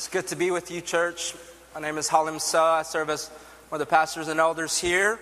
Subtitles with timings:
[0.00, 1.34] It's good to be with you, church.
[1.74, 2.76] My name is Halim Suh.
[2.76, 3.28] I serve as
[3.68, 5.20] one of the pastors and elders here.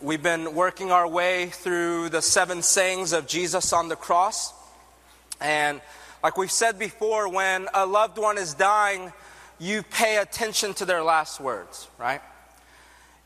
[0.00, 4.54] We've been working our way through the seven sayings of Jesus on the cross.
[5.42, 5.82] And
[6.22, 9.12] like we've said before, when a loved one is dying,
[9.58, 12.22] you pay attention to their last words, right?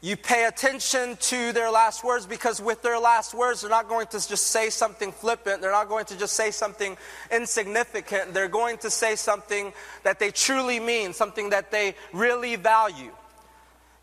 [0.04, 4.06] You pay attention to their last words because with their last words, they're not going
[4.08, 5.62] to just say something flippant.
[5.62, 6.98] They're not going to just say something
[7.32, 8.34] insignificant.
[8.34, 9.72] They're going to say something
[10.02, 13.12] that they truly mean, something that they really value.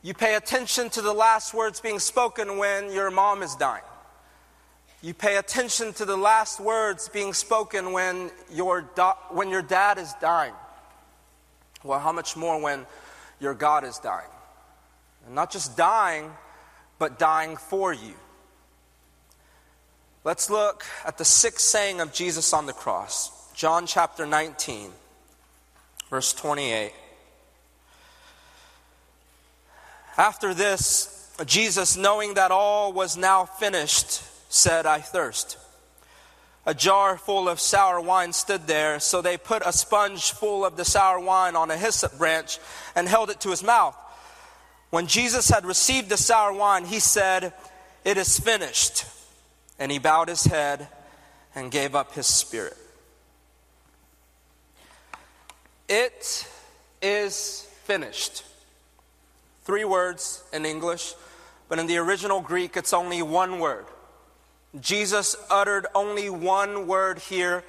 [0.01, 3.83] You pay attention to the last words being spoken when your mom is dying.
[5.03, 9.99] You pay attention to the last words being spoken when your, do- when your dad
[9.99, 10.55] is dying.
[11.83, 12.87] Well, how much more when
[13.39, 14.25] your God is dying?
[15.25, 16.31] And not just dying,
[16.99, 18.13] but dying for you.
[20.23, 23.31] Let's look at the sixth saying of Jesus on the cross.
[23.53, 24.91] John chapter 19,
[26.09, 26.93] verse 28.
[30.17, 35.57] After this, Jesus, knowing that all was now finished, said, I thirst.
[36.65, 40.77] A jar full of sour wine stood there, so they put a sponge full of
[40.77, 42.59] the sour wine on a hyssop branch
[42.95, 43.95] and held it to his mouth.
[44.91, 47.53] When Jesus had received the sour wine, he said,
[48.05, 49.05] It is finished.
[49.79, 50.87] And he bowed his head
[51.55, 52.77] and gave up his spirit.
[55.89, 56.47] It
[57.01, 58.43] is finished.
[59.63, 61.13] Three words in English,
[61.67, 63.85] but in the original Greek, it's only one word.
[64.79, 67.63] Jesus uttered only one word here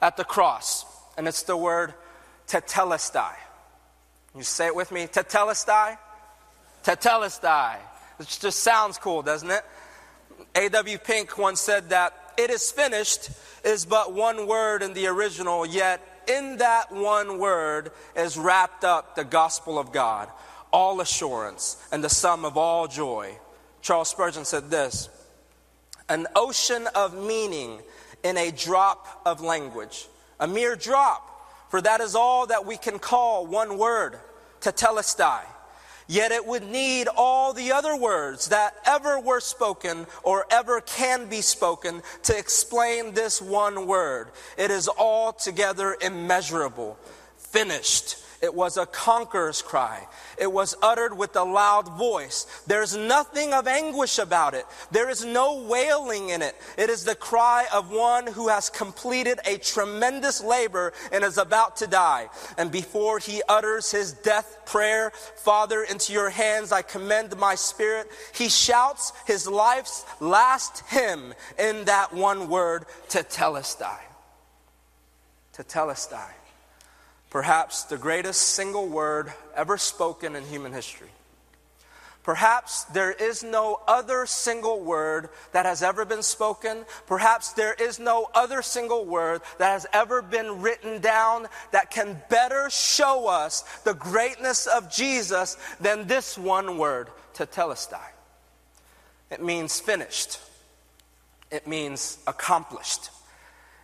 [0.00, 0.84] at the cross,
[1.16, 1.94] and it's the word
[2.46, 3.34] tetelestai.
[4.36, 5.98] You say it with me, tetelestai?
[6.88, 7.76] Tetelestai.
[8.18, 9.62] It just sounds cool, doesn't it?
[10.54, 10.96] A.W.
[10.96, 13.28] Pink once said that it is finished
[13.62, 19.16] is but one word in the original, yet in that one word is wrapped up
[19.16, 20.30] the gospel of God,
[20.72, 23.36] all assurance, and the sum of all joy.
[23.82, 25.10] Charles Spurgeon said this
[26.08, 27.82] An ocean of meaning
[28.24, 30.06] in a drop of language,
[30.40, 34.18] a mere drop, for that is all that we can call one word,
[34.62, 35.42] tetelestai.
[36.10, 41.28] Yet it would need all the other words that ever were spoken or ever can
[41.28, 44.28] be spoken to explain this one word.
[44.56, 46.98] It is altogether immeasurable,
[47.36, 50.06] finished it was a conqueror's cry.
[50.38, 52.62] It was uttered with a loud voice.
[52.66, 54.64] There's nothing of anguish about it.
[54.92, 56.54] There is no wailing in it.
[56.76, 61.76] It is the cry of one who has completed a tremendous labor and is about
[61.78, 62.28] to die.
[62.56, 68.08] And before he utters his death prayer, Father, into your hands I commend my spirit,
[68.32, 73.98] he shouts his life's last hymn in that one word, tetelestai.
[75.56, 76.37] Tetelestai
[77.30, 81.08] perhaps the greatest single word ever spoken in human history.
[82.28, 86.84] Perhaps there is no other single word that has ever been spoken.
[87.06, 92.20] Perhaps there is no other single word that has ever been written down that can
[92.28, 98.10] better show us the greatness of Jesus than this one word, tetelestai.
[99.30, 100.38] It means finished.
[101.50, 103.08] It means accomplished.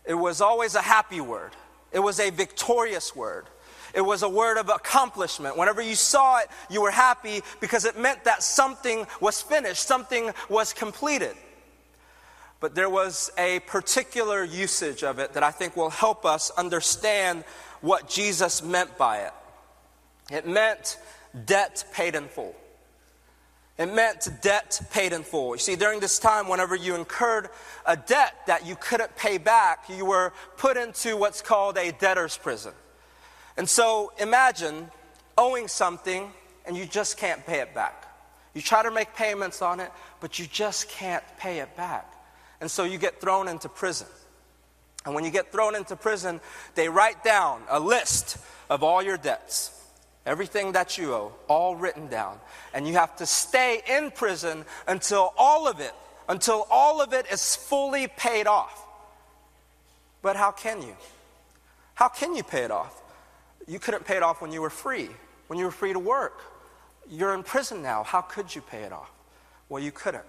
[0.05, 1.53] It was always a happy word.
[1.95, 3.47] It was a victorious word.
[3.95, 5.57] It was a word of accomplishment.
[5.57, 10.33] Whenever you saw it, you were happy because it meant that something was finished, something
[10.49, 11.37] was completed.
[12.59, 17.45] But there was a particular usage of it that I think will help us understand
[17.81, 19.33] what Jesus meant by it.
[20.33, 20.99] It meant
[21.45, 22.57] debt paid in full.
[23.77, 25.55] It meant debt paid in full.
[25.55, 27.49] You see, during this time, whenever you incurred
[27.85, 32.37] a debt that you couldn't pay back, you were put into what's called a debtor's
[32.37, 32.73] prison.
[33.57, 34.91] And so imagine
[35.37, 36.31] owing something
[36.67, 38.07] and you just can't pay it back.
[38.55, 42.13] You try to make payments on it, but you just can't pay it back.
[42.61, 44.07] And so you get thrown into prison.
[45.05, 46.41] And when you get thrown into prison,
[46.77, 48.39] they write down a list
[48.71, 49.74] of all your debts
[50.27, 52.39] everything that you owe, all written down.
[52.73, 55.93] And you have to stay in prison until all of it,
[56.29, 58.81] until all of it is fully paid off.
[60.23, 60.97] But how can you?
[61.95, 63.01] How can you pay it off?
[63.67, 65.09] You couldn't pay it off when you were free,
[65.47, 66.41] when you were free to work.
[67.11, 68.03] You're in prison now.
[68.03, 69.11] How could you pay it off?
[69.69, 70.25] Well, you couldn't.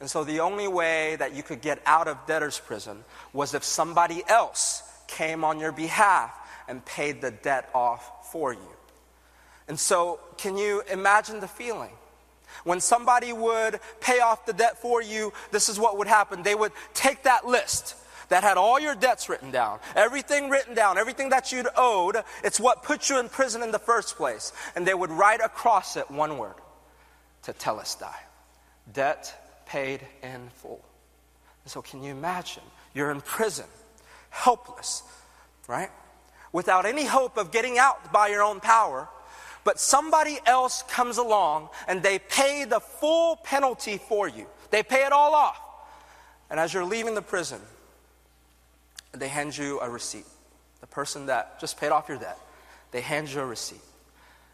[0.00, 3.64] And so the only way that you could get out of debtor's prison was if
[3.64, 6.32] somebody else came on your behalf
[6.68, 8.77] and paid the debt off for you.
[9.68, 11.92] And so, can you imagine the feeling?
[12.64, 16.42] When somebody would pay off the debt for you, this is what would happen.
[16.42, 17.94] They would take that list,
[18.30, 22.16] that had all your debts written down, everything written down, everything that you'd owed.
[22.42, 24.52] It's what put you in prison in the first place.
[24.74, 26.54] And they would write across it one word
[27.42, 28.14] to tetelestai
[28.92, 30.82] debt paid in full.
[31.64, 32.62] And so, can you imagine?
[32.94, 33.66] You're in prison,
[34.30, 35.02] helpless,
[35.66, 35.90] right?
[36.52, 39.08] Without any hope of getting out by your own power.
[39.64, 44.46] But somebody else comes along and they pay the full penalty for you.
[44.70, 45.60] They pay it all off.
[46.50, 47.60] And as you're leaving the prison,
[49.12, 50.26] they hand you a receipt.
[50.80, 52.38] The person that just paid off your debt,
[52.90, 53.80] they hand you a receipt.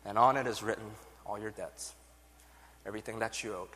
[0.05, 0.85] And on it is written
[1.27, 1.95] all your debts,
[2.87, 3.69] everything that you owed.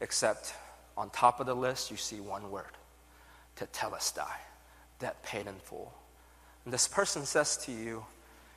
[0.00, 0.54] Except
[0.96, 2.64] on top of the list, you see one word
[3.56, 4.32] tetelestai,
[4.98, 5.92] debt paid in full.
[6.64, 8.04] And this person says to you,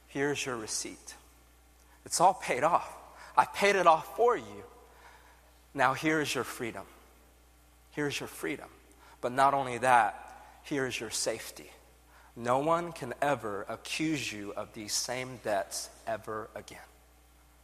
[0.08, 1.16] Here's your receipt.
[2.06, 2.92] It's all paid off.
[3.38, 4.64] I paid it off for you.
[5.74, 6.86] Now here's your freedom.
[7.92, 8.70] Here's your freedom.
[9.22, 11.70] But not only that, here's your safety.
[12.36, 16.78] No one can ever accuse you of these same debts ever again.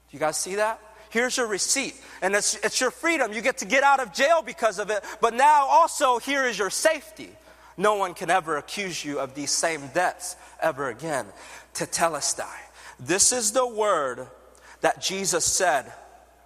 [0.09, 0.79] Do you guys see that?
[1.09, 3.33] Here's your receipt, and it's, it's your freedom.
[3.33, 6.57] You get to get out of jail because of it, but now also here is
[6.57, 7.29] your safety.
[7.75, 11.25] No one can ever accuse you of these same debts ever again.
[11.73, 12.47] Tetelestai.
[13.01, 14.27] This is the word
[14.81, 15.91] that Jesus said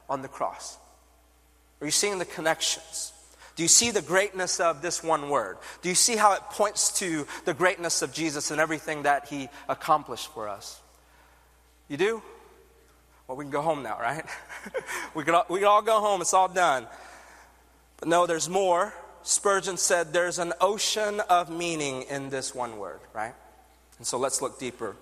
[0.10, 0.78] on the cross.
[1.82, 3.12] Are you seeing the connections?
[3.56, 5.58] Do you see the greatness of this one word?
[5.82, 9.50] Do you see how it points to the greatness of Jesus and everything that he
[9.70, 10.82] accomplished for us?
[11.88, 12.22] You do?
[13.28, 14.26] Well, we can go home now, right?
[15.14, 16.22] we, can all, we can all go home.
[16.22, 16.88] It's all done.
[17.98, 18.94] But no, there's more.
[19.24, 23.34] Spurgeon said there's an ocean of meaning in this one word, right?
[23.98, 24.96] And so let's look deeper.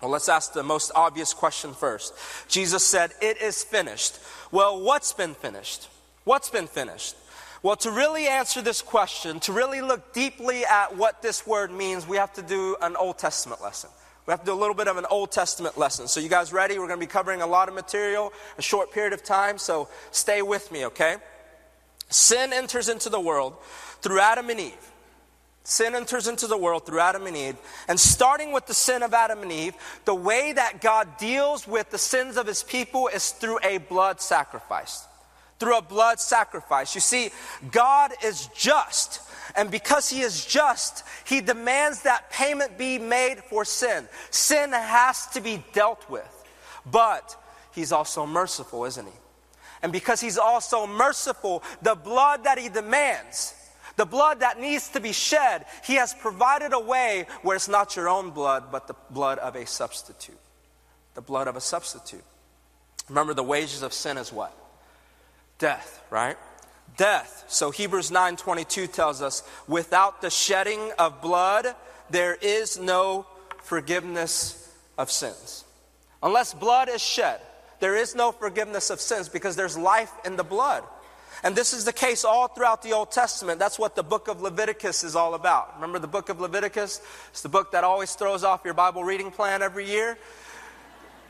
[0.00, 2.14] Well, let's ask the most obvious question first.
[2.48, 4.18] Jesus said, It is finished.
[4.50, 5.88] Well, what's been finished?
[6.24, 7.16] What's been finished?
[7.62, 12.06] Well, to really answer this question, to really look deeply at what this word means,
[12.06, 13.90] we have to do an Old Testament lesson.
[14.26, 16.08] We have to do a little bit of an Old Testament lesson.
[16.08, 16.78] So, you guys ready?
[16.78, 19.88] We're going to be covering a lot of material, a short period of time, so
[20.10, 21.16] stay with me, okay?
[22.08, 23.54] Sin enters into the world
[24.00, 24.92] through Adam and Eve.
[25.68, 27.56] Sin enters into the world through Adam and Eve.
[27.88, 29.74] And starting with the sin of Adam and Eve,
[30.04, 34.20] the way that God deals with the sins of his people is through a blood
[34.20, 35.04] sacrifice.
[35.58, 36.94] Through a blood sacrifice.
[36.94, 37.30] You see,
[37.72, 39.20] God is just.
[39.56, 44.06] And because he is just, he demands that payment be made for sin.
[44.30, 46.44] Sin has to be dealt with.
[46.88, 47.34] But
[47.72, 49.18] he's also merciful, isn't he?
[49.82, 53.55] And because he's also merciful, the blood that he demands
[53.96, 57.96] the blood that needs to be shed, He has provided a way where it's not
[57.96, 60.38] your own blood, but the blood of a substitute.
[61.14, 62.24] The blood of a substitute.
[63.08, 64.54] Remember, the wages of sin is what?
[65.58, 66.36] Death, right?
[66.96, 67.44] Death.
[67.48, 71.74] So Hebrews 9:22 tells us, without the shedding of blood,
[72.10, 73.26] there is no
[73.62, 75.64] forgiveness of sins.
[76.22, 77.40] Unless blood is shed,
[77.80, 80.84] there is no forgiveness of sins because there's life in the blood.
[81.42, 83.58] And this is the case all throughout the Old Testament.
[83.58, 85.74] That's what the book of Leviticus is all about.
[85.76, 87.00] Remember the book of Leviticus?
[87.30, 90.18] It's the book that always throws off your Bible reading plan every year.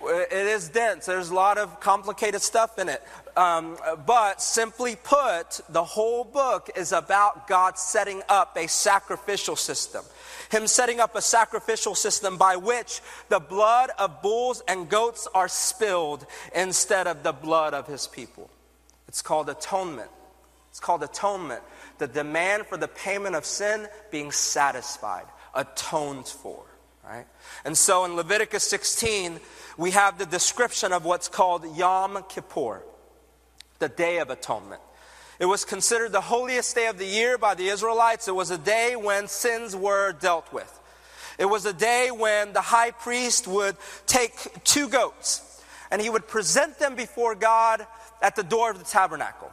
[0.03, 1.07] It is dense.
[1.07, 3.03] There's a lot of complicated stuff in it.
[3.37, 3.77] Um,
[4.07, 10.05] but simply put, the whole book is about God setting up a sacrificial system.
[10.51, 15.49] Him setting up a sacrificial system by which the blood of bulls and goats are
[15.49, 18.51] spilled instead of the blood of his people.
[19.09, 20.11] It's called atonement.
[20.71, 21.63] It's called atonement.
[21.99, 26.65] The demand for the payment of sin being satisfied, atoned for.
[27.03, 27.27] Right?
[27.65, 29.41] And so in Leviticus 16,
[29.79, 32.83] we have the description of what's called Yom Kippur,
[33.79, 34.83] the Day of Atonement.
[35.39, 38.27] It was considered the holiest day of the year by the Israelites.
[38.27, 40.81] It was a day when sins were dealt with.
[41.39, 46.27] It was a day when the high priest would take two goats and he would
[46.27, 47.87] present them before God
[48.23, 49.51] at the door of the tabernacle.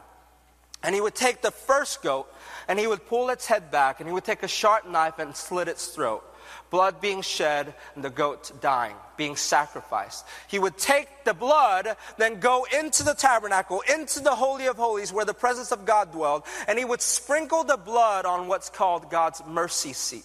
[0.82, 2.26] And he would take the first goat
[2.68, 5.34] and he would pull its head back and he would take a sharp knife and
[5.34, 6.22] slit its throat.
[6.70, 10.26] Blood being shed and the goat dying, being sacrificed.
[10.48, 15.12] He would take the blood, then go into the tabernacle, into the Holy of Holies
[15.12, 19.10] where the presence of God dwelled, and he would sprinkle the blood on what's called
[19.10, 20.24] God's mercy seat.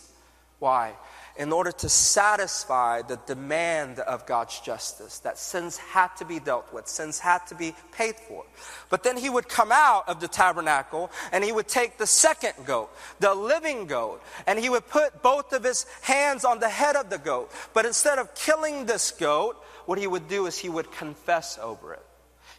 [0.60, 0.93] Why?
[1.39, 6.72] In order to satisfy the demand of God's justice, that sins had to be dealt
[6.74, 8.43] with, sins had to be paid for.
[8.89, 12.65] But then he would come out of the tabernacle and he would take the second
[12.65, 12.89] goat,
[13.22, 17.10] the living goat, and he would put both of his hands on the head of
[17.10, 17.50] the goat.
[17.74, 19.55] But instead of killing this goat,
[19.86, 22.05] what he would do is he would confess over it.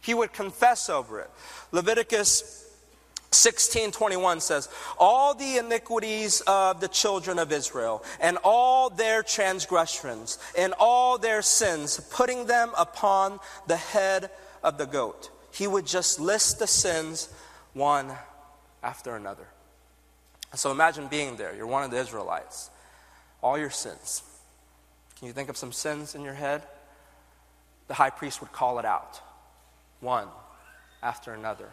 [0.01, 1.29] He would confess over it.
[1.71, 2.60] Leviticus
[3.31, 10.73] 1621 says, All the iniquities of the children of Israel, and all their transgressions, and
[10.77, 15.29] all their sins, putting them upon the head of the goat.
[15.53, 17.29] He would just list the sins
[17.71, 18.11] one
[18.83, 19.47] after another.
[20.55, 21.55] So imagine being there.
[21.55, 22.69] You're one of the Israelites.
[23.41, 24.23] All your sins.
[25.17, 26.63] Can you think of some sins in your head?
[27.87, 29.21] The high priest would call it out,
[30.01, 30.27] one
[31.01, 31.69] after another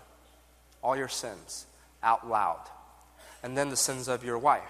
[0.82, 1.66] all your sins
[2.02, 2.60] out loud.
[3.42, 4.62] And then the sins of your wife.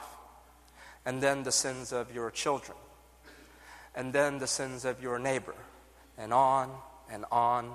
[1.04, 2.76] And then the sins of your children.
[3.94, 5.54] And then the sins of your neighbor.
[6.16, 6.70] And on
[7.10, 7.72] and on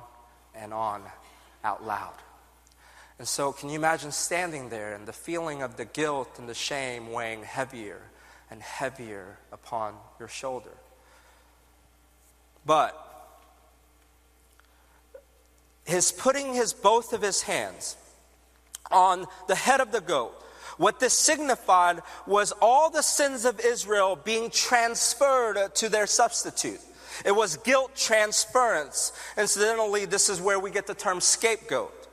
[0.56, 1.04] and on
[1.64, 2.16] out loud.
[3.20, 6.54] And so, can you imagine standing there and the feeling of the guilt and the
[6.54, 8.02] shame weighing heavier
[8.50, 10.72] and heavier upon your shoulder?
[12.66, 13.00] But
[15.86, 17.98] his putting his both of his hands
[18.94, 20.40] on the head of the goat.
[20.78, 26.80] What this signified was all the sins of Israel being transferred to their substitute.
[27.26, 29.12] It was guilt transference.
[29.38, 32.04] Incidentally, this is where we get the term scapegoat.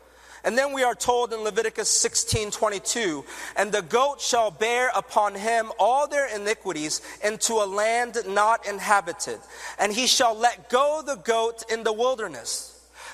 [0.43, 3.25] And then we are told in Leviticus 16 22,
[3.57, 9.39] and the goat shall bear upon him all their iniquities into a land not inhabited,
[9.79, 12.70] and he shall let go the goat in the wilderness.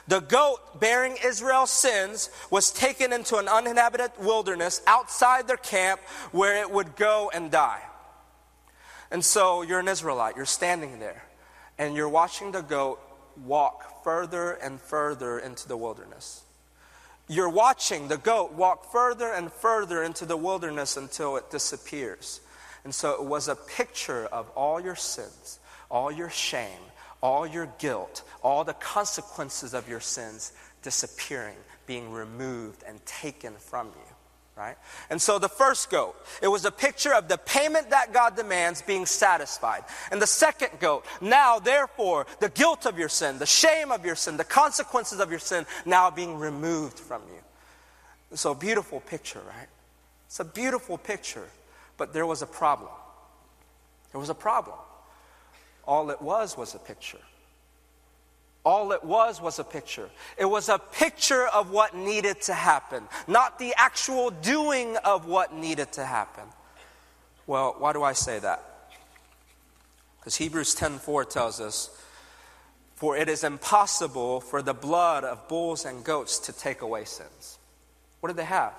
[0.09, 6.61] The goat bearing Israel's sins was taken into an uninhabited wilderness outside their camp where
[6.61, 7.83] it would go and die.
[9.11, 11.25] And so you're an Israelite, you're standing there,
[11.79, 13.01] and you're watching the goat
[13.45, 16.43] walk further and further into the wilderness.
[17.29, 22.41] You're watching the goat walk further and further into the wilderness until it disappears.
[22.85, 25.59] And so it was a picture of all your sins,
[25.91, 26.79] all your shame,
[27.27, 30.53] all your guilt, all the consequences of your sins
[30.83, 34.15] disappearing, being removed and taken from you.
[34.57, 34.77] Right?
[35.11, 38.81] And so the first goat, it was a picture of the payment that God demands
[38.81, 39.83] being satisfied.
[40.13, 44.15] And the second goat, now therefore, the guilt of your sin, the shame of your
[44.15, 48.37] sin, the consequences of your sin now being removed from you.
[48.37, 49.69] So beautiful picture, right?
[50.27, 51.49] It's a beautiful picture,
[51.97, 52.93] but there was a problem.
[54.13, 54.77] There was a problem.
[55.87, 57.21] All it was was a picture.
[58.65, 60.11] All it was was a picture.
[60.37, 65.55] It was a picture of what needed to happen, not the actual doing of what
[65.55, 66.45] needed to happen.
[67.47, 68.91] Well, why do I say that?
[70.19, 71.91] Because Hebrews 10:4 tells us,
[72.97, 77.59] "For it is impossible for the blood of bulls and goats to take away sins."
[78.19, 78.75] What did they have?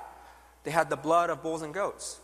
[0.66, 2.18] They had the blood of bulls and goats.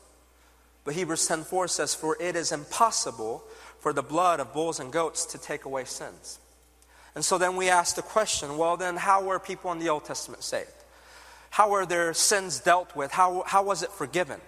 [0.83, 3.45] But Hebrews 10:4 says, "For it is impossible
[3.83, 6.39] for the blood of bulls and goats to take away sins.
[7.15, 10.05] And so then we ask the question well, then, how were people in the Old
[10.05, 10.71] Testament saved?
[11.49, 13.11] How were their sins dealt with?
[13.11, 14.39] How, how was it forgiven?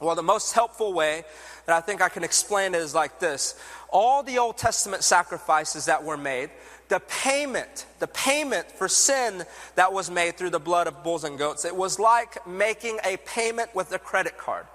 [0.00, 1.24] Well, the most helpful way
[1.66, 3.60] that I think I can explain it is like this
[3.90, 6.48] all the Old Testament sacrifices that were made,
[6.88, 9.44] the payment, the payment for sin
[9.74, 13.18] that was made through the blood of bulls and goats, it was like making a
[13.18, 14.66] payment with a credit card.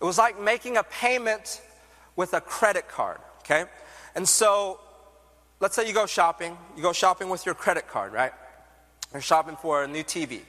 [0.00, 1.62] It was like making a payment
[2.16, 3.64] with a credit card, okay?
[4.14, 4.80] And so,
[5.60, 6.56] let's say you go shopping.
[6.76, 8.32] You go shopping with your credit card, right?
[9.12, 10.40] You're shopping for a new TV,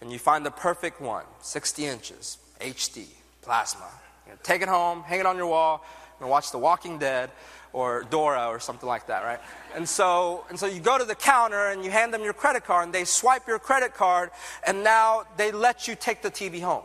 [0.00, 3.06] and you find the perfect one 60 inches, HD,
[3.42, 3.86] plasma.
[4.26, 5.84] You know, take it home, hang it on your wall,
[6.20, 7.30] and watch The Walking Dead
[7.72, 9.40] or Dora or something like that, right?
[9.74, 12.64] And so, and so you go to the counter and you hand them your credit
[12.64, 14.30] card, and they swipe your credit card,
[14.66, 16.84] and now they let you take the TV home.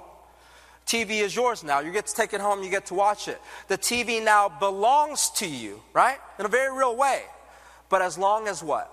[0.86, 1.80] TV is yours now.
[1.80, 3.40] You get to take it home, you get to watch it.
[3.68, 6.18] The TV now belongs to you, right?
[6.40, 7.24] In a very real way.
[7.90, 8.92] But as long as what?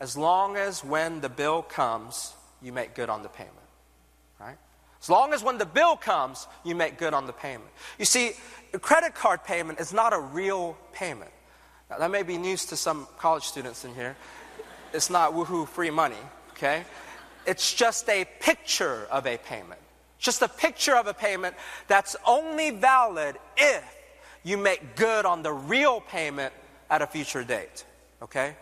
[0.00, 3.54] As long as when the bill comes, you make good on the payment,
[4.38, 4.56] right?
[5.00, 7.70] As long as when the bill comes, you make good on the payment.
[7.98, 8.32] You see,
[8.74, 11.30] a credit card payment is not a real payment.
[11.88, 14.16] Now, that may be news to some college students in here.
[14.92, 16.16] It's not woohoo free money,
[16.52, 16.84] okay?
[17.46, 19.80] It's just a picture of a payment.
[20.20, 21.56] Just a picture of a payment
[21.88, 23.84] that's only valid if
[24.44, 26.52] you make good on the real payment
[26.88, 27.84] at a future date.
[28.22, 28.54] Okay?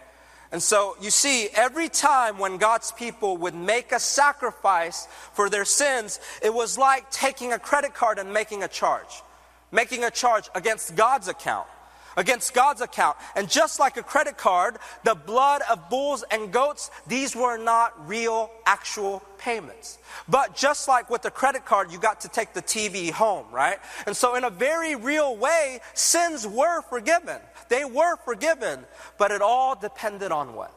[0.50, 5.66] And so you see, every time when God's people would make a sacrifice for their
[5.66, 9.22] sins, it was like taking a credit card and making a charge,
[9.70, 11.66] making a charge against God's account
[12.18, 13.16] against God's account.
[13.36, 18.08] And just like a credit card, the blood of bulls and goats, these were not
[18.08, 19.98] real, actual payments.
[20.28, 23.78] But just like with the credit card, you got to take the TV home, right?
[24.04, 27.40] And so, in a very real way, sins were forgiven.
[27.68, 28.84] They were forgiven,
[29.16, 30.74] but it all depended on what?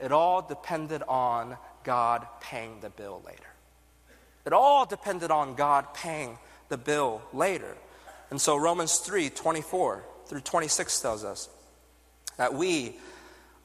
[0.00, 3.46] It all depended on God paying the bill later.
[4.44, 6.36] It all depended on God paying
[6.68, 7.76] the bill later.
[8.30, 11.50] And so Romans 3 24 through 26 tells us
[12.38, 12.96] that we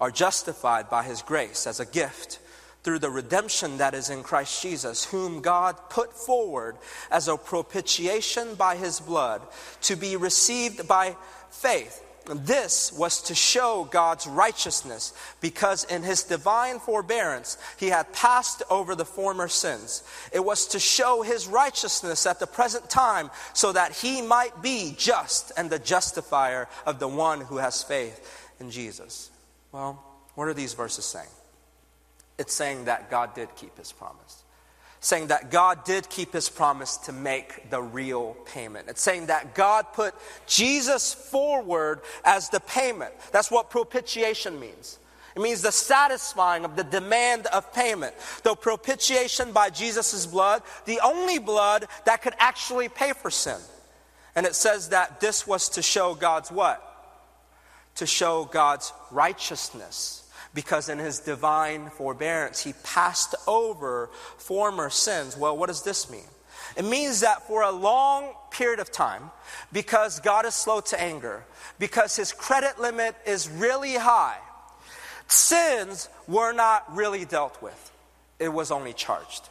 [0.02, 2.40] are justified by his grace as a gift
[2.84, 6.76] through the redemption that is in Christ Jesus, whom God put forward
[7.10, 9.42] as a propitiation by his blood
[9.84, 11.16] to be received by
[11.52, 12.04] faith.
[12.30, 18.96] This was to show God's righteousness because in his divine forbearance he had passed over
[18.96, 20.04] the former sins.
[20.32, 24.94] It was to show his righteousness at the present time so that he might be
[24.98, 29.30] just and the justifier of the one who has faith in Jesus.
[29.72, 30.04] Well,
[30.36, 31.30] what are these verses saying?
[32.38, 34.44] It's saying that God did keep his promise
[35.08, 38.90] saying that God did keep his promise to make the real payment.
[38.90, 40.14] It's saying that God put
[40.46, 43.14] Jesus forward as the payment.
[43.32, 45.00] That's what propitiation means.
[45.36, 48.16] It means the satisfying of the demand of payment.
[48.44, 53.60] The propitiation by Jesus' blood, the only blood that could actually pay for sin.
[54.36, 56.84] And it says that this was to show God's what?
[57.96, 60.27] To show God's righteousness
[60.58, 65.38] because in his divine forbearance, he passed over former sins.
[65.38, 66.26] Well, what does this mean?
[66.76, 69.30] It means that for a long period of time,
[69.72, 71.46] because God is slow to anger,
[71.78, 74.40] because his credit limit is really high,
[75.28, 77.92] sins were not really dealt with,
[78.40, 79.50] it was only charged.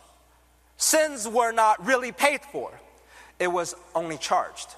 [0.76, 2.72] Sins were not really paid for,
[3.38, 4.74] it was only charged.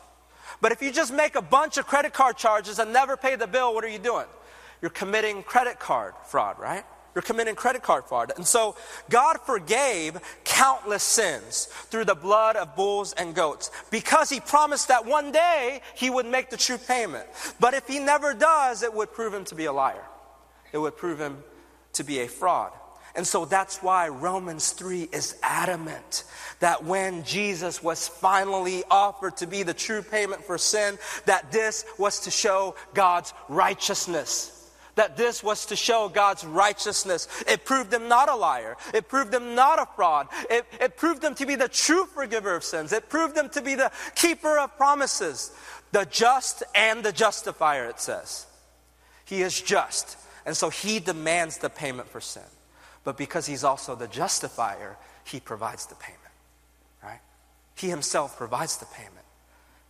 [0.60, 3.46] But if you just make a bunch of credit card charges and never pay the
[3.46, 4.26] bill, what are you doing?
[4.80, 6.84] You're committing credit card fraud, right?
[7.14, 8.32] You're committing credit card fraud.
[8.36, 8.76] And so
[9.10, 15.04] God forgave countless sins through the blood of bulls and goats because He promised that
[15.04, 17.26] one day He would make the true payment.
[17.58, 20.04] But if He never does, it would prove Him to be a liar,
[20.72, 21.42] it would prove Him
[21.94, 22.70] to be a fraud.
[23.16, 26.22] And so that's why Romans 3 is adamant
[26.60, 31.84] that when Jesus was finally offered to be the true payment for sin, that this
[31.98, 34.57] was to show God's righteousness
[34.98, 37.28] that this was to show God's righteousness.
[37.46, 38.76] It proved him not a liar.
[38.92, 40.26] It proved him not a fraud.
[40.50, 42.92] It, it proved him to be the true forgiver of sins.
[42.92, 45.52] It proved him to be the keeper of promises,
[45.92, 48.46] the just and the justifier, it says.
[49.24, 50.18] He is just.
[50.44, 52.42] And so he demands the payment for sin.
[53.04, 56.18] But because he's also the justifier, he provides the payment.
[57.04, 57.20] Right?
[57.76, 59.17] He himself provides the payment.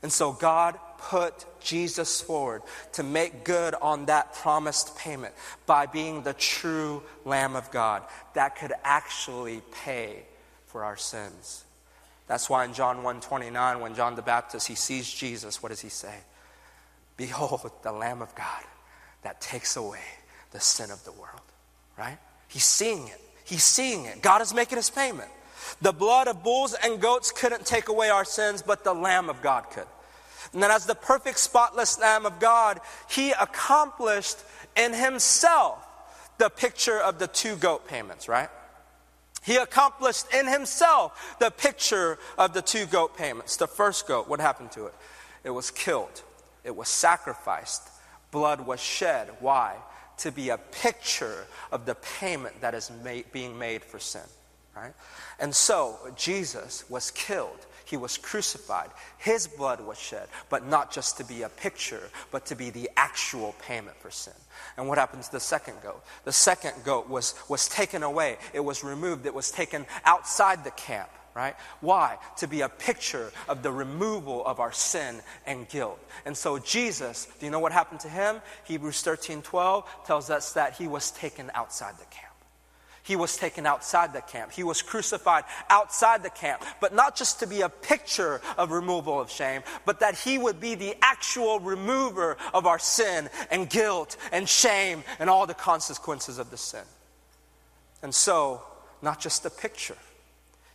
[0.03, 5.35] And so God put Jesus forward to make good on that promised payment
[5.67, 8.03] by being the true Lamb of God
[8.35, 10.23] that could actually pay
[10.67, 11.65] for our sins.
[12.27, 15.89] That's why in John 1:29 when John the Baptist he sees Jesus what does he
[15.89, 16.15] say?
[17.17, 18.65] Behold the lamb of God
[19.23, 20.05] that takes away
[20.51, 21.41] the sin of the world.
[21.97, 22.19] Right?
[22.49, 23.21] He's seeing it.
[23.45, 24.23] He's seeing it.
[24.23, 25.31] God is making his payment.
[25.81, 29.43] The blood of bulls and goats couldn't take away our sins, but the Lamb of
[29.43, 29.87] God could.
[30.53, 34.39] And then, as the perfect, spotless Lamb of God, he accomplished
[34.77, 35.85] in himself
[36.39, 38.49] the picture of the two goat payments, right?
[39.43, 43.57] He accomplished in himself the picture of the two goat payments.
[43.57, 44.95] The first goat, what happened to it?
[45.45, 46.23] It was killed,
[46.65, 47.89] it was sacrificed,
[48.31, 49.29] blood was shed.
[49.41, 49.77] Why?
[50.19, 54.23] To be a picture of the payment that is made, being made for sin,
[54.83, 54.95] right?
[55.41, 58.91] And so Jesus was killed he was crucified.
[59.17, 62.91] His blood was shed, but not just to be a picture, but to be the
[62.99, 64.35] actual payment for sin.
[64.77, 66.05] And what happened to the second goat?
[66.25, 70.71] The second goat was, was taken away, it was removed, it was taken outside the
[70.73, 71.09] camp.
[71.35, 71.55] Right?
[71.81, 72.19] Why?
[72.39, 76.01] To be a picture of the removal of our sin and guilt.
[76.27, 78.41] And so Jesus, do you know what happened to him?
[78.65, 82.28] Hebrews 13 12 tells us that he was taken outside the camp.
[83.09, 84.53] He was taken outside the camp.
[84.53, 89.19] He was crucified outside the camp, but not just to be a picture of removal
[89.19, 94.19] of shame, but that he would be the actual remover of our sin and guilt
[94.31, 96.85] and shame and all the consequences of the sin.
[98.03, 98.63] And so,
[99.01, 99.97] not just a picture.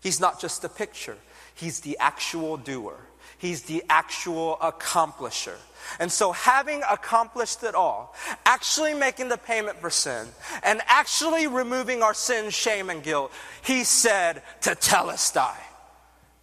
[0.01, 1.17] He's not just a picture,
[1.53, 2.97] he's the actual doer.
[3.43, 5.57] He's the actual accomplisher.
[5.99, 10.29] And so, having accomplished it all, actually making the payment for sin,
[10.63, 15.57] and actually removing our sin, shame, and guilt, he said tetelestai,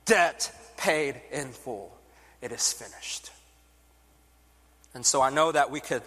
[0.04, 1.90] debt paid in full.
[2.42, 3.30] It is finished.
[4.92, 6.02] And so, I know that we could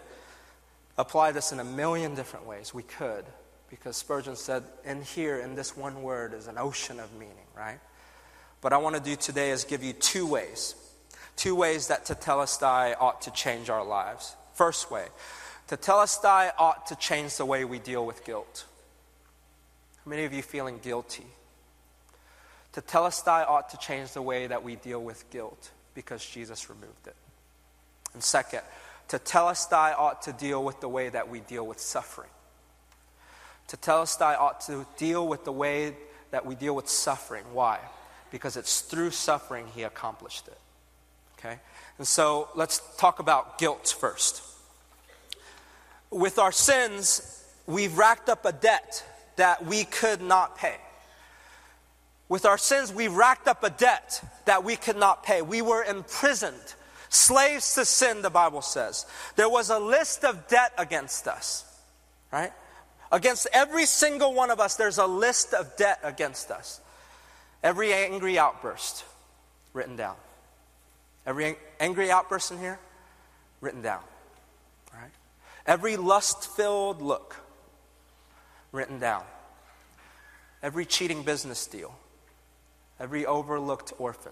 [0.96, 2.72] apply this in a million different ways.
[2.72, 3.26] We could,
[3.72, 7.80] because Spurgeon said, in here, in this one word, is an ocean of meaning, right?
[8.62, 10.76] But I want to do today is give you two ways
[11.36, 14.36] two ways that tetelestai ought to change our lives.
[14.54, 15.06] First way,
[15.68, 18.66] tetelestai ought to change the way we deal with guilt.
[20.04, 21.26] How many of you feeling guilty?
[22.74, 27.16] Tetelestai ought to change the way that we deal with guilt because Jesus removed it.
[28.14, 28.62] And second,
[29.10, 32.30] tetelestai ought to deal with the way that we deal with suffering.
[33.68, 35.96] Tetelestai ought to deal with the way
[36.32, 37.44] that we deal with suffering.
[37.54, 37.80] Why?
[38.32, 40.58] Because it's through suffering he accomplished it.
[41.44, 41.60] Okay?
[41.98, 44.42] And so let's talk about guilt first.
[46.10, 49.04] With our sins, we've racked up a debt
[49.36, 50.76] that we could not pay.
[52.30, 55.42] With our sins, we racked up a debt that we could not pay.
[55.42, 56.76] We were imprisoned,
[57.10, 59.06] slaves to sin, the Bible says.
[59.36, 61.66] There was a list of debt against us,
[62.32, 62.54] right?
[63.12, 66.80] Against every single one of us, there's a list of debt against us.
[67.62, 69.04] Every angry outburst,
[69.74, 70.16] written down.
[71.26, 72.80] Every angry outburst in here,
[73.62, 74.02] written down.
[74.94, 75.12] Right?
[75.66, 77.38] Every lust filled look,
[78.72, 79.24] written down.
[80.62, 81.94] Every cheating business deal,
[83.00, 84.32] every overlooked orphan,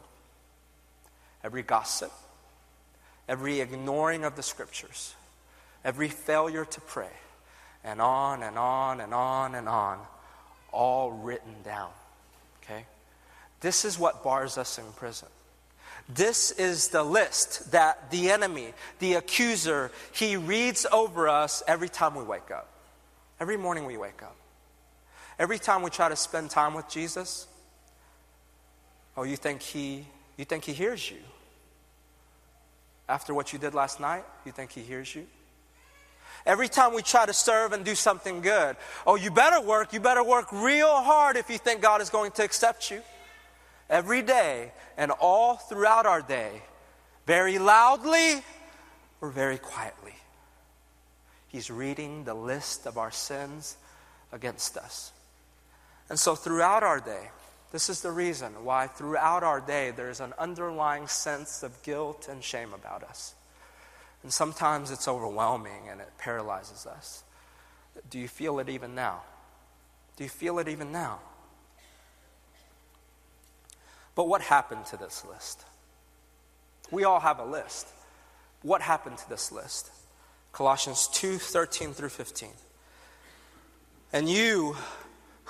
[1.44, 2.12] every gossip,
[3.28, 5.16] every ignoring of the scriptures,
[5.84, 7.12] every failure to pray,
[7.84, 10.00] and on and on and on and on,
[10.72, 11.90] all written down.
[12.64, 12.86] Okay?
[13.62, 15.28] This is what bars us in prison.
[16.14, 22.16] This is the list that the enemy, the accuser, he reads over us every time
[22.16, 22.68] we wake up.
[23.40, 24.36] Every morning we wake up.
[25.40, 27.48] Every time we try to spend time with Jesus,
[29.16, 30.06] oh, you think he
[30.38, 31.18] you think he hears you?
[33.08, 35.28] After what you did last night, you think he hears you?
[36.46, 40.00] Every time we try to serve and do something good, oh, you better work, you
[40.00, 43.02] better work real hard if you think God is going to accept you.
[43.92, 46.64] Every day and all throughout our day,
[47.28, 48.42] very loudly
[49.20, 50.16] or very quietly.
[51.50, 53.76] He's reading the list of our sins
[54.32, 55.12] against us.
[56.10, 57.30] And so, throughout our day,
[57.74, 62.42] this is the reason why throughout our day there's an underlying sense of guilt and
[62.42, 63.36] shame about us.
[64.24, 67.24] And sometimes it's overwhelming and it paralyzes us.
[68.10, 69.22] Do you feel it even now?
[70.16, 71.20] Do you feel it even now?
[74.16, 75.66] But what happened to this list?
[76.92, 77.88] We all have a list.
[78.62, 79.92] What happened to this list?
[80.52, 82.50] Colossians 2 13 through 15.
[84.14, 84.76] And you,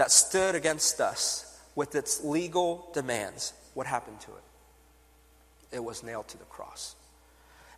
[0.00, 5.76] that stood against us with its legal demands, what happened to it?
[5.76, 6.96] It was nailed to the cross.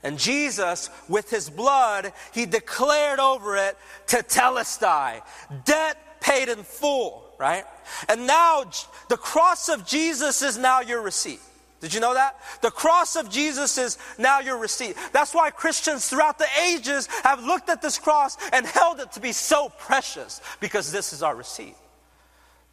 [0.05, 5.21] And Jesus, with his blood, he declared over it to tetelestai,
[5.65, 7.65] debt paid in full, right?
[8.09, 8.71] And now
[9.09, 11.41] the cross of Jesus is now your receipt.
[11.81, 12.37] Did you know that?
[12.61, 14.95] The cross of Jesus is now your receipt.
[15.13, 19.21] That's why Christians throughout the ages have looked at this cross and held it to
[19.21, 21.75] be so precious because this is our receipt.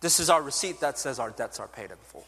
[0.02, 2.26] This is our receipt that says our debts are paid in full.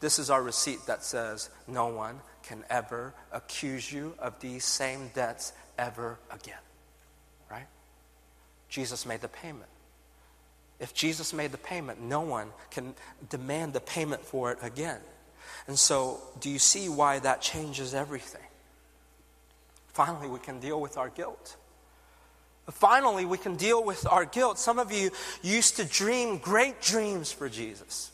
[0.00, 5.10] This is our receipt that says no one can ever accuse you of these same
[5.14, 6.58] debts ever again.
[7.50, 7.66] Right?
[8.68, 9.70] Jesus made the payment.
[10.80, 12.94] If Jesus made the payment, no one can
[13.30, 15.00] demand the payment for it again.
[15.66, 18.42] And so, do you see why that changes everything?
[19.88, 21.56] Finally, we can deal with our guilt.
[22.70, 24.58] Finally, we can deal with our guilt.
[24.58, 25.10] Some of you
[25.42, 28.10] used to dream great dreams for Jesus.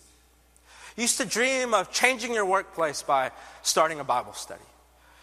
[0.97, 3.31] You used to dream of changing your workplace by
[3.63, 4.63] starting a Bible study.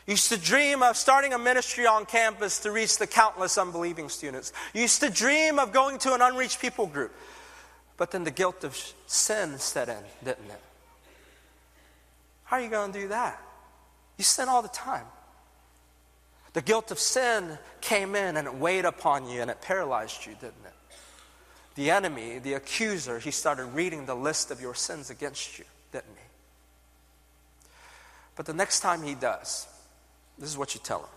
[0.06, 4.08] You used to dream of starting a ministry on campus to reach the countless unbelieving
[4.08, 4.54] students.
[4.74, 7.14] You used to dream of going to an unreached people group.
[7.98, 10.62] But then the guilt of sin set in, didn't it?
[12.46, 13.42] How are you going to do that?
[14.18, 15.06] You sin all the time.
[16.54, 20.34] The guilt of sin came in and it weighed upon you and it paralyzed you,
[20.34, 20.74] didn't it?
[21.76, 26.16] The enemy, the accuser, he started reading the list of your sins against you, didn't
[26.16, 27.70] he?
[28.36, 29.68] But the next time he does,
[30.40, 31.10] this is what you tell him.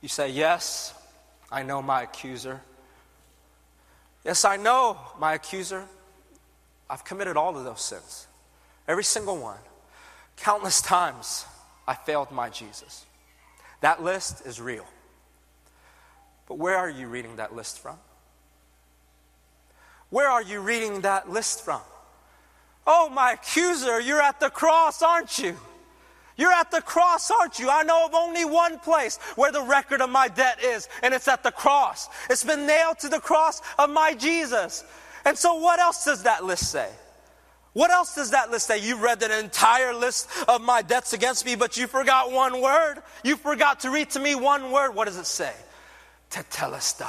[0.00, 0.94] You say, Yes,
[1.50, 2.60] I know my accuser.
[4.24, 5.84] Yes, I know my accuser.
[6.90, 8.26] I've committed all of those sins,
[8.86, 9.58] every single one,
[10.36, 11.44] countless times.
[11.88, 13.06] I failed my Jesus.
[13.80, 14.84] That list is real.
[16.46, 17.96] But where are you reading that list from?
[20.10, 21.80] Where are you reading that list from?
[22.86, 25.56] Oh, my accuser, you're at the cross, aren't you?
[26.36, 27.70] You're at the cross, aren't you?
[27.70, 31.26] I know of only one place where the record of my debt is, and it's
[31.26, 32.08] at the cross.
[32.28, 34.84] It's been nailed to the cross of my Jesus.
[35.24, 36.90] And so, what else does that list say?
[37.78, 38.78] What else does that list say?
[38.78, 42.96] You read the entire list of my debts against me, but you forgot one word.
[43.22, 44.96] You forgot to read to me one word.
[44.96, 45.52] What does it say?
[46.28, 47.06] Tetelestai.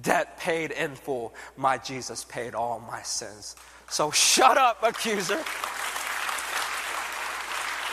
[0.00, 1.34] Debt paid in full.
[1.58, 3.54] My Jesus paid all my sins.
[3.90, 5.44] So shut up, accuser.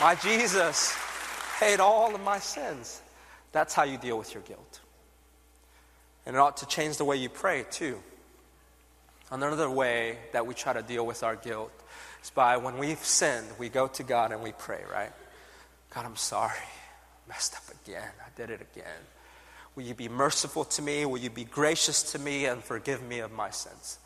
[0.00, 0.96] My Jesus
[1.58, 3.02] paid all of my sins.
[3.52, 4.80] That's how you deal with your guilt.
[6.24, 7.98] And it ought to change the way you pray, too.
[9.30, 11.72] Another way that we try to deal with our guilt
[12.22, 15.12] is by when we've sinned, we go to God and we pray, right?
[15.94, 16.56] God, I'm sorry.
[17.28, 18.10] Messed up again.
[18.20, 19.00] I did it again.
[19.76, 21.04] Will you be merciful to me?
[21.04, 23.98] Will you be gracious to me and forgive me of my sins?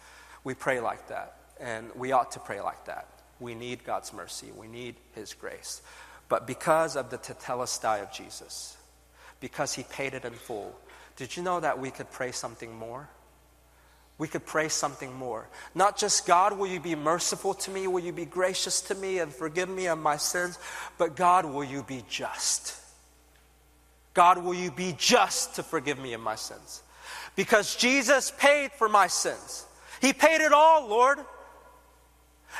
[0.44, 3.08] We pray like that, and we ought to pray like that.
[3.40, 5.80] We need God's mercy, we need His grace.
[6.28, 8.76] But because of the tetelestai of Jesus,
[9.40, 10.78] because He paid it in full,
[11.16, 13.08] did you know that we could pray something more?
[14.16, 15.48] We could pray something more.
[15.74, 17.88] Not just, God, will you be merciful to me?
[17.88, 20.58] Will you be gracious to me and forgive me of my sins?
[20.98, 22.80] But God, will you be just?
[24.14, 26.82] God, will you be just to forgive me of my sins?
[27.34, 29.66] Because Jesus paid for my sins.
[30.00, 31.18] He paid it all, Lord.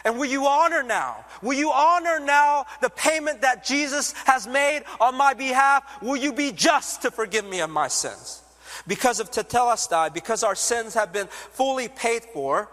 [0.05, 1.25] And will you honor now?
[1.41, 6.03] Will you honor now the payment that Jesus has made on my behalf?
[6.03, 8.43] Will you be just to forgive me of my sins?
[8.87, 12.69] Because of Tetelestai, because our sins have been fully paid for,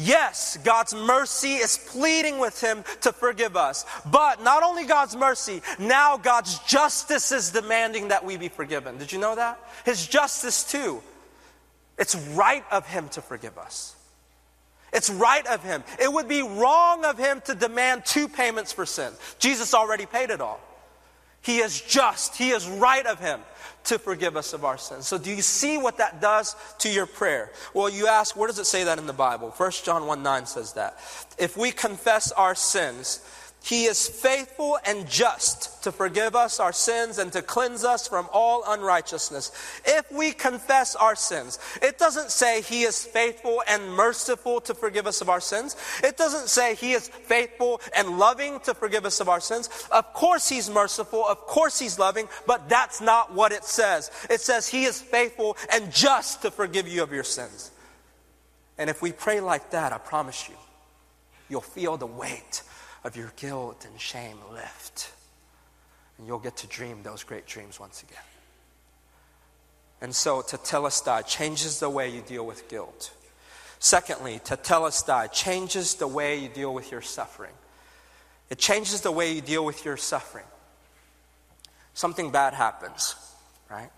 [0.00, 3.84] Yes, God's mercy is pleading with him to forgive us.
[4.06, 8.96] But not only God's mercy, now God's justice is demanding that we be forgiven.
[8.98, 9.58] Did you know that?
[9.84, 11.02] His justice too.
[11.98, 13.96] It's right of him to forgive us.
[14.92, 15.82] It's right of him.
[16.00, 19.12] It would be wrong of him to demand two payments for sin.
[19.40, 20.60] Jesus already paid it all.
[21.48, 22.36] He is just.
[22.36, 23.40] He is right of him
[23.84, 25.06] to forgive us of our sins.
[25.06, 27.52] So, do you see what that does to your prayer?
[27.72, 29.48] Well, you ask, where does it say that in the Bible?
[29.56, 30.98] 1 John 1 9 says that.
[31.38, 33.24] If we confess our sins,
[33.62, 38.28] he is faithful and just to forgive us our sins and to cleanse us from
[38.32, 39.52] all unrighteousness.
[39.84, 45.06] If we confess our sins, it doesn't say He is faithful and merciful to forgive
[45.06, 45.76] us of our sins.
[46.02, 49.68] It doesn't say He is faithful and loving to forgive us of our sins.
[49.90, 51.26] Of course, He's merciful.
[51.26, 54.10] Of course, He's loving, but that's not what it says.
[54.30, 57.70] It says He is faithful and just to forgive you of your sins.
[58.78, 60.54] And if we pray like that, I promise you,
[61.50, 62.62] you'll feel the weight
[63.08, 65.10] of your guilt and shame lift.
[66.18, 68.22] And you'll get to dream those great dreams once again.
[70.00, 73.12] And so, tetelestai changes the way you deal with guilt.
[73.80, 77.54] Secondly, tetelestai changes the way you deal with your suffering.
[78.50, 80.44] It changes the way you deal with your suffering.
[81.94, 83.16] Something bad happens,
[83.70, 83.90] right?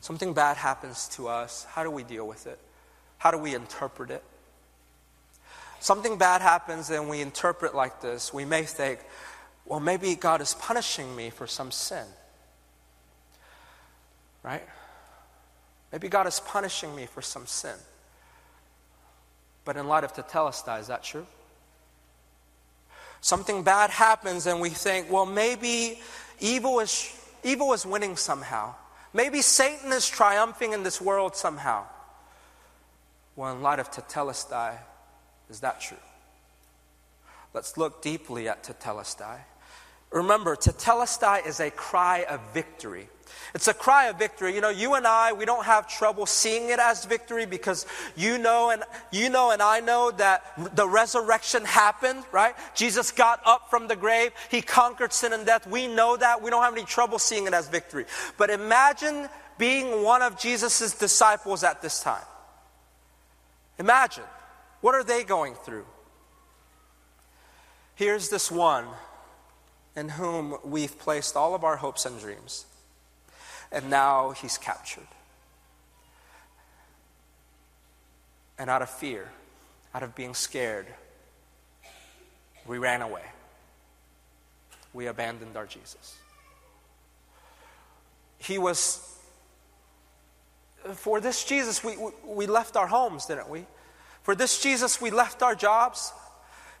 [0.00, 1.64] Something bad happens to us.
[1.70, 2.58] How do we deal with it?
[3.18, 4.24] How do we interpret it?
[5.86, 8.98] Something bad happens and we interpret like this, we may think,
[9.66, 12.04] well, maybe God is punishing me for some sin.
[14.42, 14.66] Right?
[15.92, 17.76] Maybe God is punishing me for some sin.
[19.64, 21.26] But in light of Tetelestai, is that true?
[23.20, 26.00] Something bad happens and we think, well, maybe
[26.40, 28.74] evil is, evil is winning somehow.
[29.14, 31.84] Maybe Satan is triumphing in this world somehow.
[33.36, 34.78] Well, in light of Tetelestai,
[35.50, 35.96] is that true?
[37.54, 39.38] Let's look deeply at Tetelestai.
[40.10, 43.08] Remember, Tetelestai is a cry of victory.
[43.54, 44.54] It's a cry of victory.
[44.54, 48.38] You know, you and I, we don't have trouble seeing it as victory because you
[48.38, 52.54] know and you know and I know that the resurrection happened, right?
[52.74, 54.32] Jesus got up from the grave.
[54.50, 55.66] He conquered sin and death.
[55.66, 56.42] We know that.
[56.42, 58.04] We don't have any trouble seeing it as victory.
[58.36, 59.28] But imagine
[59.58, 62.24] being one of Jesus' disciples at this time.
[63.78, 64.24] Imagine.
[64.86, 65.84] What are they going through?
[67.96, 68.86] Here's this one
[69.96, 72.66] in whom we've placed all of our hopes and dreams,
[73.72, 75.08] and now he's captured.
[78.60, 79.28] And out of fear,
[79.92, 80.86] out of being scared,
[82.64, 83.24] we ran away.
[84.92, 86.16] We abandoned our Jesus.
[88.38, 89.18] He was,
[90.94, 93.66] for this Jesus, we, we left our homes, didn't we?
[94.26, 96.12] For this Jesus, we left our jobs.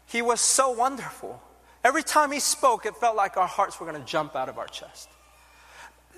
[0.06, 1.40] He was so wonderful.
[1.84, 4.58] Every time he spoke, it felt like our hearts were going to jump out of
[4.58, 5.08] our chest.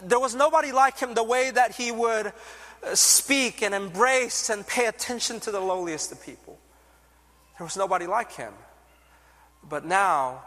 [0.03, 4.67] There was nobody like him the way that he would uh, speak and embrace and
[4.67, 6.59] pay attention to the lowliest of people.
[7.59, 8.55] There was nobody like him.
[9.63, 10.45] But now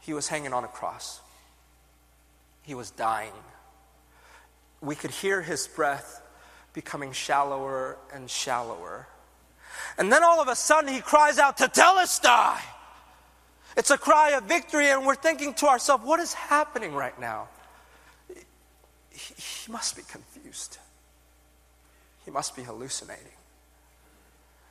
[0.00, 1.20] he was hanging on a cross.
[2.62, 3.34] He was dying.
[4.80, 6.22] We could hear his breath
[6.72, 9.08] becoming shallower and shallower.
[9.98, 12.58] And then all of a sudden he cries out, to Tetelestai!
[13.76, 17.48] It's a cry of victory, and we're thinking to ourselves, what is happening right now?
[19.10, 20.78] He, he must be confused.
[22.24, 23.26] He must be hallucinating.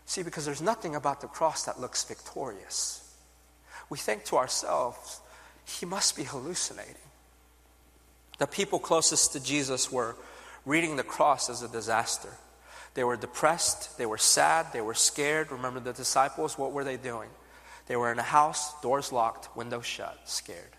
[0.05, 3.01] See, because there's nothing about the cross that looks victorious.
[3.89, 5.21] We think to ourselves,
[5.65, 6.95] he must be hallucinating.
[8.37, 10.15] The people closest to Jesus were
[10.65, 12.33] reading the cross as a disaster.
[12.95, 15.51] They were depressed, they were sad, they were scared.
[15.51, 16.57] Remember the disciples?
[16.57, 17.29] What were they doing?
[17.87, 20.71] They were in a house, doors locked, windows shut, scared.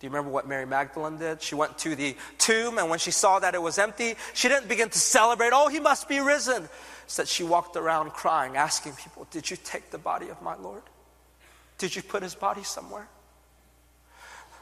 [0.00, 1.42] Do you remember what Mary Magdalene did?
[1.42, 4.68] She went to the tomb, and when she saw that it was empty, she didn't
[4.68, 6.68] begin to celebrate, oh, he must be risen.
[7.04, 10.82] Instead, she walked around crying, asking people, Did you take the body of my Lord?
[11.78, 13.08] Did you put his body somewhere?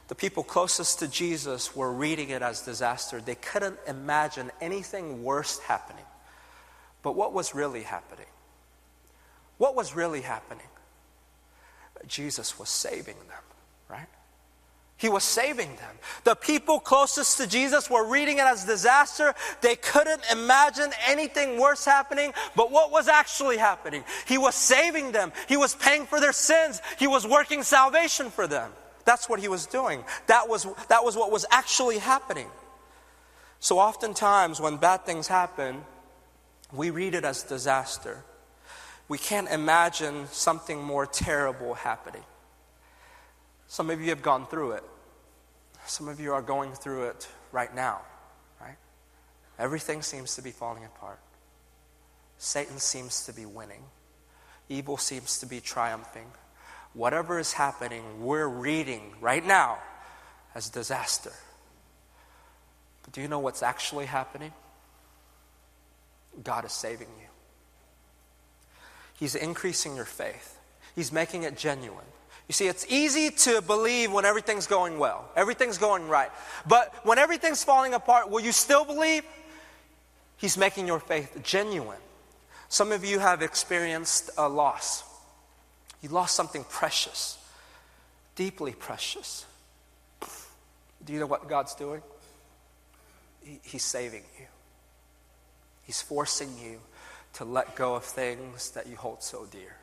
[0.09, 3.21] The people closest to Jesus were reading it as disaster.
[3.21, 6.05] They couldn't imagine anything worse happening.
[7.07, 8.27] But what was really happening?
[9.59, 10.67] What was really happening?
[12.09, 13.45] Jesus was saving them,
[13.89, 14.09] right?
[14.97, 15.95] He was saving them.
[16.25, 19.37] The people closest to Jesus were reading it as disaster.
[19.61, 24.03] They couldn't imagine anything worse happening, but what was actually happening?
[24.27, 25.31] He was saving them.
[25.49, 26.83] He was paying for their sins.
[26.99, 28.73] He was working salvation for them.
[29.05, 30.03] That's what he was doing.
[30.27, 32.49] That was, that was what was actually happening.
[33.61, 35.85] So oftentimes when bad things happen,
[36.73, 38.25] we read it as disaster.
[39.09, 42.25] We can't imagine something more terrible happening.
[43.69, 44.85] Some of you have gone through it.
[45.87, 48.01] Some of you are going through it right now,
[48.61, 48.77] right?
[49.59, 51.21] Everything seems to be falling apart.
[52.39, 53.83] Satan seems to be winning.
[54.69, 56.27] Evil seems to be triumphing.
[56.93, 59.79] Whatever is happening, we're reading right now
[60.55, 61.33] as disaster.
[63.03, 64.53] But do you know what's actually happening?
[66.43, 67.27] God is saving you.
[69.19, 70.59] He's increasing your faith,
[70.95, 72.05] He's making it genuine.
[72.49, 76.31] You see, it's easy to believe when everything's going well, everything's going right.
[76.67, 79.25] But when everything's falling apart, will you still believe?
[80.37, 81.99] He's making your faith genuine.
[82.69, 85.03] Some of you have experienced a loss.
[86.03, 87.39] You lost something precious,
[88.37, 89.45] deeply precious.
[91.05, 92.03] Do you know what God's doing?
[93.63, 94.47] He's saving you.
[95.87, 96.81] He's forcing you
[97.35, 99.77] to let go of things that you hold so dear.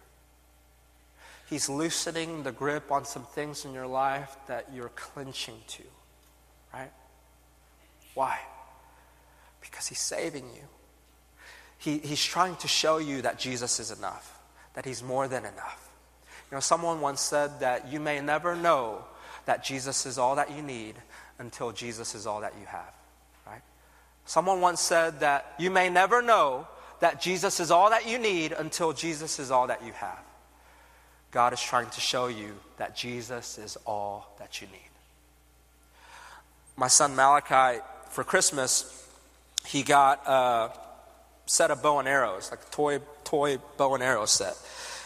[1.50, 5.84] He's loosening the grip on some things in your life that you're clinching to,
[6.74, 6.92] right?
[8.14, 8.40] Why?
[9.62, 10.64] Because He's saving you.
[11.78, 14.40] He, he's trying to show you that Jesus is enough,
[14.74, 15.90] that He's more than enough.
[16.50, 19.06] You know, someone once said that you may never know
[19.46, 20.96] that Jesus is all that you need
[21.40, 22.94] until Jesus is all that you have?
[24.26, 26.68] Someone once said that you may never know
[27.00, 30.20] that Jesus is all that you need until Jesus is all that you have.
[31.32, 34.80] God is trying to show you that Jesus is all that you need.
[36.78, 39.08] My son Malachi, for Christmas,
[39.66, 40.72] he got a
[41.46, 44.56] set of bow and arrows, like a toy, toy bow and arrow set.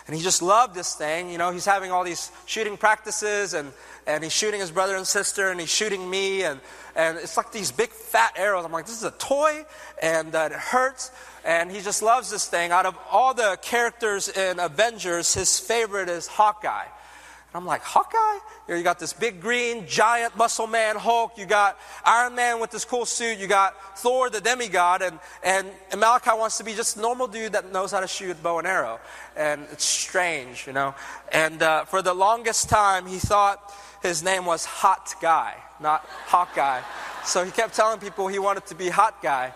[0.06, 1.30] And he just loved this thing.
[1.30, 3.74] You know, he's having all these shooting practices, and,
[4.08, 6.60] and he's shooting his brother and sister, and he's shooting me, and,
[6.96, 8.66] and it's like these big fat arrows.
[8.66, 9.66] I'm like, this is a toy,
[10.02, 11.12] and uh, it hurts
[11.48, 12.72] and he just loves this thing.
[12.72, 16.84] Out of all the characters in Avengers, his favorite is Hawkeye.
[16.84, 18.40] And I'm like, Hawkeye?
[18.68, 21.38] You, you got this big green giant muscle man Hulk.
[21.38, 23.38] You got Iron Man with this cool suit.
[23.38, 25.02] You got Thor the demigod.
[25.02, 28.08] And, and, and Malachi wants to be just a normal dude that knows how to
[28.08, 29.00] shoot bow and arrow.
[29.38, 30.96] And it's strange, you know.
[31.32, 36.82] And uh, for the longest time, he thought his name was Hot Guy, not Hawkeye.
[37.26, 39.54] So he kept telling people he wanted to be Hot Guy.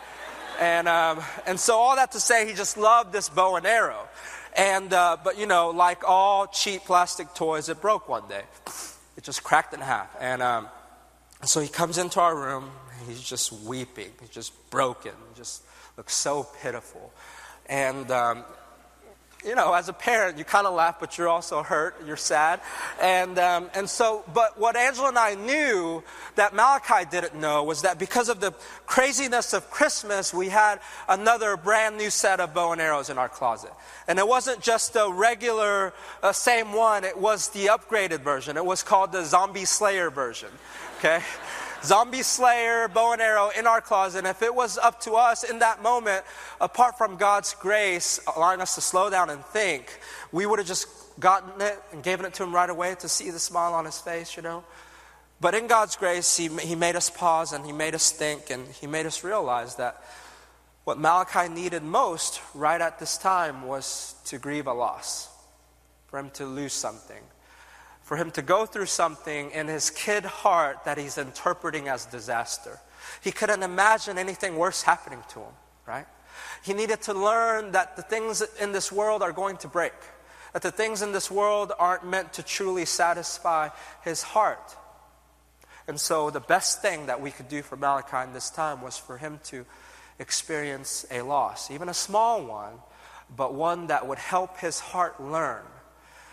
[0.59, 4.07] And, um, and so, all that to say, he just loved this bow and arrow.
[4.55, 8.43] And, uh, but you know, like all cheap plastic toys, it broke one day.
[9.17, 10.09] It just cracked in half.
[10.19, 10.67] And um,
[11.45, 12.71] so he comes into our room,
[13.07, 15.63] he's just weeping, he's just broken, he just
[15.97, 17.11] looks so pitiful.
[17.67, 18.43] And um,
[19.45, 22.61] you know, as a parent, you kind of laugh, but you're also hurt, you're sad.
[23.01, 26.03] And, um, and so, but what Angela and I knew
[26.35, 28.51] that Malachi didn't know was that because of the
[28.85, 30.79] craziness of Christmas, we had
[31.09, 33.71] another brand new set of bow and arrows in our closet.
[34.07, 38.57] And it wasn't just a regular, uh, same one, it was the upgraded version.
[38.57, 40.49] It was called the Zombie Slayer version,
[40.99, 41.21] okay?
[41.83, 44.19] Zombie slayer, bow and arrow in our closet.
[44.19, 46.23] And if it was up to us in that moment,
[46.59, 49.99] apart from God's grace allowing us to slow down and think,
[50.31, 50.87] we would have just
[51.19, 53.99] gotten it and given it to him right away to see the smile on his
[53.99, 54.63] face, you know?
[55.41, 58.67] But in God's grace, he, he made us pause and He made us think and
[58.67, 60.03] He made us realize that
[60.83, 65.29] what Malachi needed most right at this time was to grieve a loss,
[66.07, 67.21] for him to lose something,
[68.11, 72.77] for him to go through something in his kid heart that he's interpreting as disaster.
[73.21, 75.53] He couldn't imagine anything worse happening to him,
[75.87, 76.05] right?
[76.61, 79.93] He needed to learn that the things in this world are going to break,
[80.51, 83.69] that the things in this world aren't meant to truly satisfy
[84.03, 84.75] his heart.
[85.87, 88.97] And so, the best thing that we could do for Malachi in this time was
[88.97, 89.65] for him to
[90.19, 92.73] experience a loss, even a small one,
[93.33, 95.63] but one that would help his heart learn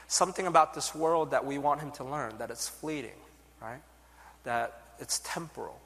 [0.09, 3.16] something about this world that we want him to learn that it's fleeting,
[3.62, 3.80] right?
[4.44, 5.78] That it's temporal.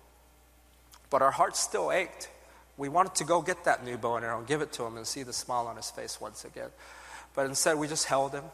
[1.10, 2.30] But our hearts still ached.
[2.78, 4.96] We wanted to go get that new bow and arrow and give it to him
[4.96, 6.70] and see the smile on his face once again.
[7.34, 8.44] But instead, we just held him,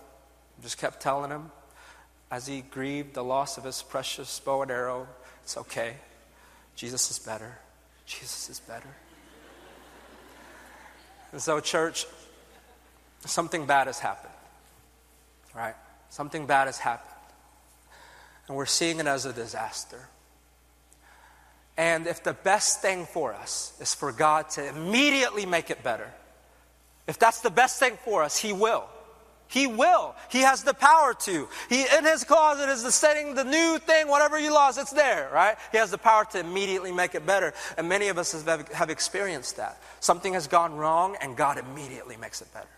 [0.62, 1.50] just kept telling him,
[2.30, 5.06] as he grieved the loss of his precious bow and arrow,
[5.42, 5.94] it's okay.
[6.74, 7.58] Jesus is better.
[8.06, 8.88] Jesus is better.
[11.32, 12.06] And so, church,
[13.24, 14.32] something bad has happened.
[15.58, 15.74] Right?
[16.08, 17.10] Something bad has happened.
[18.46, 20.08] And we're seeing it as a disaster.
[21.76, 26.08] And if the best thing for us is for God to immediately make it better,
[27.08, 28.84] if that's the best thing for us, He will.
[29.48, 30.14] He will.
[30.30, 31.48] He has the power to.
[31.68, 35.30] He in his closet is the setting the new thing, whatever you lost, it's there,
[35.32, 35.56] right?
[35.72, 37.54] He has the power to immediately make it better.
[37.78, 39.80] And many of us have, have experienced that.
[40.00, 42.68] Something has gone wrong and God immediately makes it better.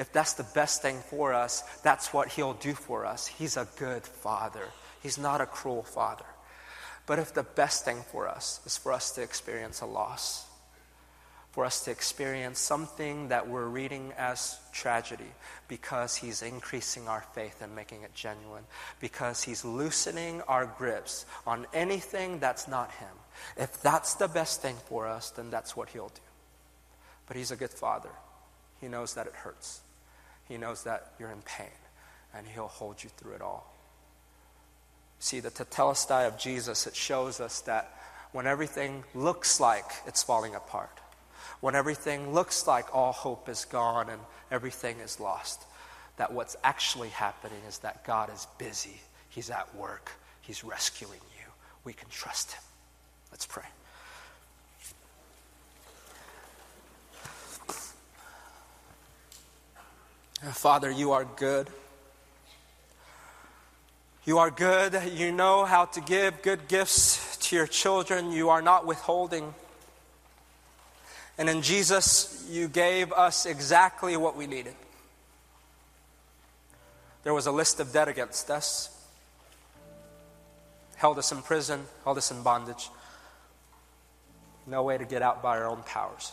[0.00, 3.26] If that's the best thing for us, that's what he'll do for us.
[3.26, 4.66] He's a good father.
[5.02, 6.24] He's not a cruel father.
[7.04, 10.46] But if the best thing for us is for us to experience a loss,
[11.52, 15.32] for us to experience something that we're reading as tragedy
[15.68, 18.64] because he's increasing our faith and making it genuine,
[19.00, 23.14] because he's loosening our grips on anything that's not him.
[23.58, 26.22] If that's the best thing for us, then that's what he'll do.
[27.26, 28.08] But he's a good father.
[28.80, 29.82] He knows that it hurts,
[30.50, 31.70] he knows that you're in pain,
[32.34, 33.72] and he'll hold you through it all.
[35.20, 37.96] See, the tetelestai of Jesus, it shows us that
[38.32, 40.98] when everything looks like it's falling apart,
[41.60, 44.20] when everything looks like all hope is gone and
[44.50, 45.62] everything is lost,
[46.16, 49.00] that what's actually happening is that God is busy.
[49.28, 50.10] He's at work.
[50.40, 51.46] He's rescuing you.
[51.84, 52.62] We can trust Him.
[53.30, 53.66] Let's pray.
[60.40, 61.68] Father, you are good.
[64.24, 64.98] You are good.
[65.12, 68.32] You know how to give good gifts to your children.
[68.32, 69.54] You are not withholding.
[71.36, 74.74] And in Jesus, you gave us exactly what we needed.
[77.22, 78.88] There was a list of debt against us,
[80.96, 82.88] held us in prison, held us in bondage.
[84.66, 86.32] No way to get out by our own powers.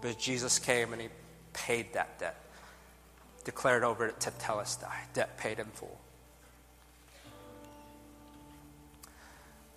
[0.00, 1.08] But Jesus came and he
[1.52, 2.36] paid that debt,
[3.44, 6.00] declared over it tetelestai, debt paid in full.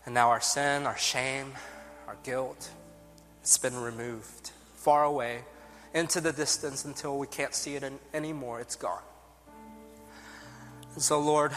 [0.06, 1.54] And now our sin, our shame,
[2.08, 2.70] our guilt,
[3.42, 5.42] it's been removed far away
[5.94, 8.60] into the distance until we can't see it in, anymore.
[8.60, 9.02] It's gone.
[10.94, 11.52] And so, Lord,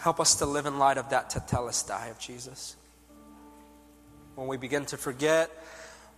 [0.00, 2.76] help us to live in light of that tetelestai of Jesus.
[4.36, 5.50] When we begin to forget,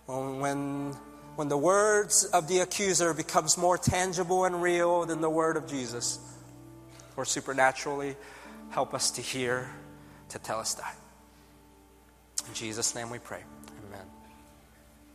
[0.05, 0.95] when, when,
[1.35, 5.67] when the words of the accuser becomes more tangible and real than the word of
[5.67, 6.19] Jesus,
[7.17, 8.15] or supernaturally,
[8.69, 9.69] help us to hear
[10.29, 10.91] tetelestai.
[12.47, 13.43] In Jesus' name we pray.